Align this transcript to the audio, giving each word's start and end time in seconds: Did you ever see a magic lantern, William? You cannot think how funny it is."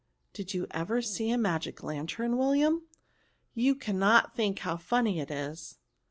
Did 0.33 0.55
you 0.55 0.65
ever 0.71 1.03
see 1.03 1.29
a 1.29 1.37
magic 1.37 1.83
lantern, 1.83 2.35
William? 2.35 2.81
You 3.53 3.75
cannot 3.75 4.35
think 4.35 4.57
how 4.57 4.77
funny 4.77 5.19
it 5.19 5.29
is." 5.29 5.77